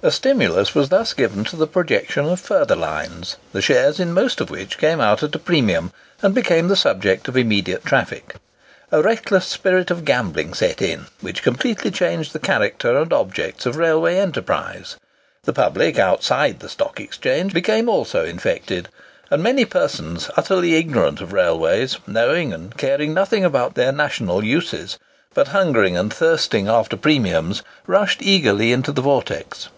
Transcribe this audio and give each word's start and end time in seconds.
A 0.00 0.12
stimulus 0.12 0.76
was 0.76 0.90
thus 0.90 1.12
given 1.12 1.42
to 1.46 1.56
the 1.56 1.66
projection 1.66 2.24
of 2.26 2.38
further 2.38 2.76
lines, 2.76 3.36
the 3.52 3.60
shares 3.60 3.98
in 3.98 4.12
most 4.12 4.40
of 4.40 4.48
which 4.48 4.78
came 4.78 5.00
out 5.00 5.24
at 5.24 5.34
a 5.34 5.40
premium, 5.40 5.92
and 6.22 6.32
became 6.32 6.68
the 6.68 6.76
subject 6.76 7.26
of 7.26 7.36
immediate 7.36 7.84
traffic. 7.84 8.36
A 8.92 9.02
reckless 9.02 9.44
spirit 9.46 9.90
of 9.90 10.04
gambling 10.04 10.54
set 10.54 10.80
in, 10.80 11.06
which 11.20 11.42
completely 11.42 11.90
changed 11.90 12.32
the 12.32 12.38
character 12.38 12.96
and 12.96 13.12
objects 13.12 13.66
of 13.66 13.74
railway 13.74 14.18
enterprise. 14.18 14.94
The 15.42 15.52
public 15.52 15.98
outside 15.98 16.60
the 16.60 16.68
Stock 16.68 17.00
Exchange 17.00 17.52
became 17.52 17.88
also 17.88 18.24
infected, 18.24 18.88
and 19.32 19.42
many 19.42 19.64
persons 19.64 20.30
utterly 20.36 20.76
ignorant 20.76 21.20
of 21.20 21.32
railways, 21.32 21.98
knowing 22.06 22.52
and 22.52 22.76
caring 22.78 23.12
nothing 23.14 23.44
about 23.44 23.74
their 23.74 23.90
national 23.90 24.44
uses, 24.44 24.96
but 25.34 25.48
hungering 25.48 25.96
and 25.96 26.14
thirsting 26.14 26.68
after 26.68 26.96
premiums, 26.96 27.64
rushed 27.88 28.22
eagerly 28.22 28.70
into 28.72 28.92
the 28.92 29.02
vortex. 29.02 29.68